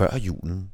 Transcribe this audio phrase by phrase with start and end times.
[0.00, 0.70] før julen.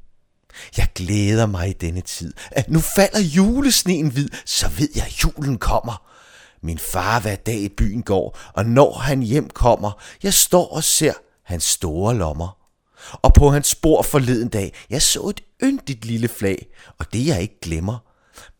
[0.77, 5.23] Jeg glæder mig i denne tid, at nu falder julesneen hvid, så ved jeg, at
[5.23, 6.07] julen kommer.
[6.61, 9.91] Min far hver dag i byen går, og når han hjem kommer,
[10.23, 11.13] jeg står og ser
[11.45, 12.57] hans store lommer.
[13.11, 16.67] Og på hans spor forleden dag, jeg så et yndigt lille flag,
[16.99, 17.97] og det jeg ikke glemmer.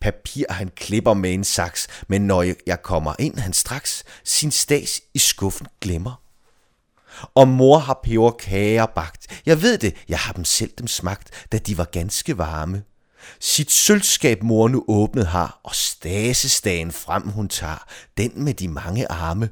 [0.02, 5.02] Papir han klipper med en saks, men når jeg kommer ind, han straks sin stas
[5.14, 6.27] i skuffen glemmer.
[7.36, 9.42] Og mor har peberkager bagt.
[9.46, 12.84] Jeg ved det, jeg har dem selv dem smagt, da de var ganske varme.
[13.40, 17.86] Sit sølvskab mor nu åbnet har, og stasestagen frem hun tager,
[18.18, 19.50] den med de mange arme.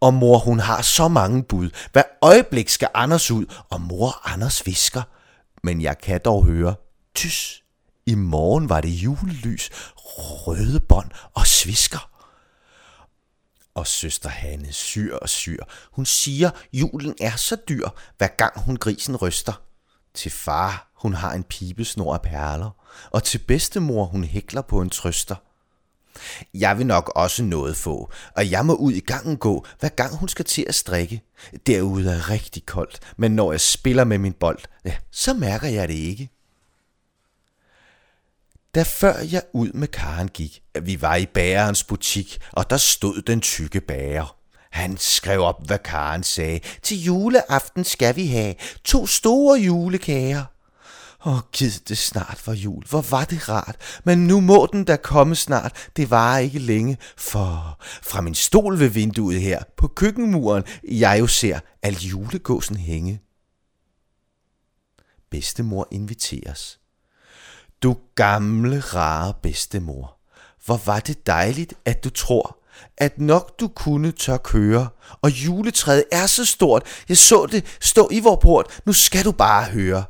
[0.00, 4.66] Og mor hun har så mange bud, hvad øjeblik skal Anders ud, og mor Anders
[4.66, 5.02] visker.
[5.62, 6.74] Men jeg kan dog høre,
[7.14, 7.62] tys,
[8.06, 12.10] i morgen var det julelys, røde bånd og svisker.
[13.76, 15.64] Og søster Hanne syr og syr.
[15.92, 19.62] Hun siger, julen er så dyr, hver gang hun grisen ryster.
[20.14, 22.70] Til far, hun har en pibesnor af perler,
[23.10, 25.36] og til bedstemor, hun hækler på en trøster.
[26.54, 30.16] Jeg vil nok også noget få, og jeg må ud i gangen gå, hver gang
[30.16, 31.22] hun skal til at strikke.
[31.66, 35.88] Derude er rigtig koldt, men når jeg spiller med min bold, ja, så mærker jeg
[35.88, 36.30] det ikke.
[38.76, 42.76] Da før jeg ud med Karen gik, at vi var i bærerens butik, og der
[42.76, 44.36] stod den tykke bærer.
[44.70, 46.60] Han skrev op, hvad Karen sagde.
[46.82, 48.54] Til juleaften skal vi have
[48.84, 50.44] to store julekager.
[51.26, 52.84] Åh, gid det snart var jul.
[52.88, 53.76] Hvor var det rart.
[54.04, 55.88] Men nu må den da komme snart.
[55.96, 61.26] Det var ikke længe, for fra min stol ved vinduet her på køkkenmuren, jeg jo
[61.26, 63.20] ser al julegåsen hænge.
[65.30, 66.78] Bedstemor inviteres.
[67.82, 70.18] Du gamle, rare bedstemor.
[70.64, 72.58] Hvor var det dejligt, at du tror,
[72.96, 74.88] at nok du kunne tør køre,
[75.22, 79.32] og juletræet er så stort, jeg så det stå i vor port, nu skal du
[79.32, 80.04] bare høre.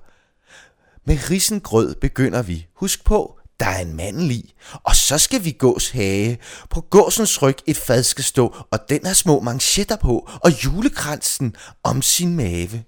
[1.06, 2.66] Med risengrød begynder vi.
[2.74, 4.54] Husk på, der er en mandel i.
[4.84, 6.38] Og så skal vi gås hage.
[6.70, 11.56] På gåsens ryg et fad skal stå, og den har små manchetter på, og julekransen
[11.82, 12.84] om sin mave.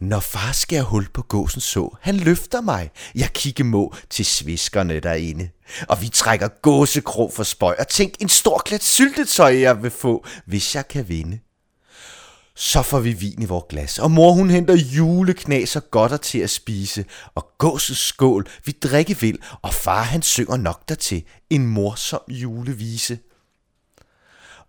[0.00, 2.90] Når far skærer hul på gåsen så, han løfter mig.
[3.14, 5.48] Jeg kigger må til sviskerne derinde.
[5.88, 10.26] Og vi trækker gåsekrog for spøj og tænk en stor klat syltetøj, jeg vil få,
[10.46, 11.38] hvis jeg kan vinde.
[12.54, 16.38] Så får vi vin i vores glas, og mor hun henter juleknas og godter til
[16.38, 17.04] at spise,
[17.34, 23.18] og gåsens skål vi drikke vil, og far han synger nok dertil en morsom julevise.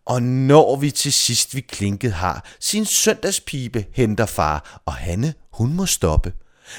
[0.06, 5.74] Og når vi til sidst vi klinket har, sin søndagspibe henter far, og Hanne, hun
[5.74, 6.34] må stoppe.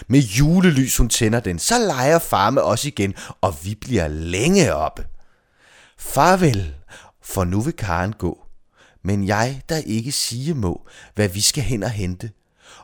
[0.07, 4.75] Med julelys hun tænder den, så leger far med os igen, og vi bliver længe
[4.75, 5.07] oppe.
[5.99, 6.75] Farvel,
[7.23, 8.45] for nu vil Karen gå
[9.05, 12.31] men jeg, der ikke sige må, hvad vi skal hen og hente.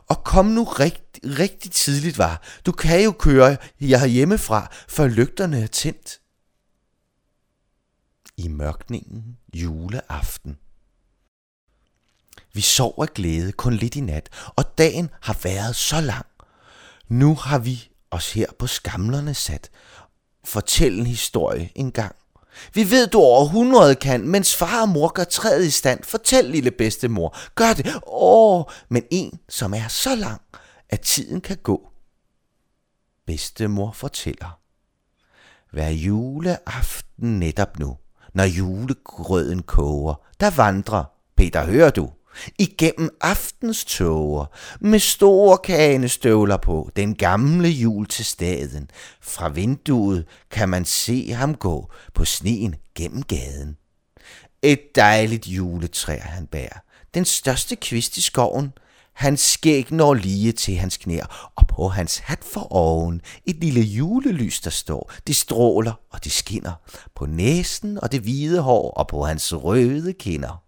[0.07, 2.41] Og kom nu rigt, rigtig tidligt var.
[2.65, 6.20] Du kan jo køre jeg hjemmefra, før lygterne er tændt.
[8.41, 10.57] I mørkningen juleaften.
[12.53, 16.25] Vi sov af glæde kun lidt i nat, og dagen har været så lang.
[17.07, 19.69] Nu har vi os her på skamlerne sat.
[20.45, 22.15] Fortæl en historie en gang.
[22.73, 26.03] Vi ved, du over 100 kan, mens far og mor gør træet i stand.
[26.03, 27.37] Fortæl, lille bedstemor.
[27.55, 28.01] Gør det.
[28.07, 30.41] Åh, men en, som er så lang,
[30.89, 31.89] at tiden kan gå.
[33.25, 34.59] Bedstemor fortæller.
[35.71, 37.97] Hver juleaften netop nu,
[38.33, 41.03] når julegrøden koger, der vandrer,
[41.37, 42.09] Peter, hører du,
[42.59, 44.45] igennem aftens tåger,
[44.81, 48.89] med store kanestøvler støvler på, den gamle jul til staden.
[49.21, 53.77] Fra vinduet kan man se ham gå på sneen gennem gaden.
[54.61, 56.79] Et dejligt juletræ han bærer,
[57.13, 58.73] den største kvist i skoven.
[59.13, 63.81] Hans skæg når lige til hans knæer, og på hans hat for oven et lille
[63.81, 65.11] julelys, der står.
[65.27, 66.73] Det stråler og det skinner
[67.15, 70.63] på næsen og det hvide hår og på hans røde kinder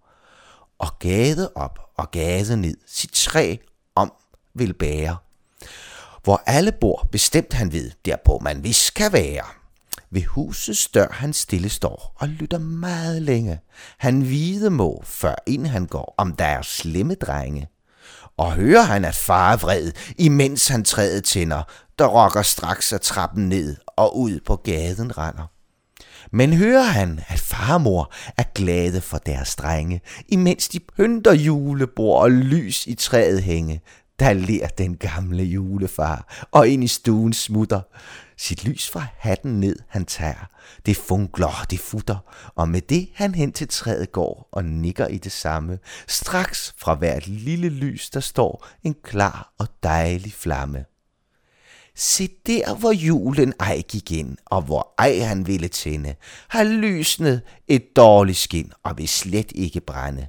[0.79, 3.55] og gade op og gade ned, sit træ
[3.95, 4.13] om
[4.53, 5.17] vil bære.
[6.23, 9.45] Hvor alle bor, bestemt han ved, derpå man vis kan være.
[10.09, 13.59] Ved husets dør han stille står og lytter meget længe.
[13.97, 17.67] Han vide må, før ind han går, om der er slemme drenge.
[18.37, 21.63] Og hører han, at far er vred, imens han træder tænder,
[21.99, 25.47] der rokker straks af trappen ned og ud på gaden render.
[26.31, 32.31] Men hører han, at farmor er glade for deres drenge, imens de pynter julebord og
[32.31, 33.81] lys i træet hænge,
[34.19, 37.81] der ler den gamle julefar, og ind i stuen smutter.
[38.37, 40.49] Sit lys fra hatten ned han tager,
[40.85, 42.17] det funkler, det futter,
[42.55, 45.79] og med det han hen til træet går og nikker i det samme.
[46.07, 50.85] Straks fra hvert lille lys, der står en klar og dejlig flamme.
[51.95, 56.15] Se der, hvor julen ej gik ind, og hvor ej han ville tænde,
[56.47, 60.27] har lysnet et dårligt skin og vil slet ikke brænde.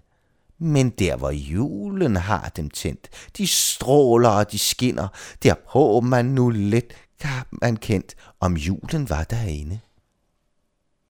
[0.64, 3.08] Men der, hvor julen har dem tændt,
[3.38, 5.08] de stråler og de skinner,
[5.43, 7.31] der på man nu let kan
[7.62, 9.81] man kendt, om julen var derinde.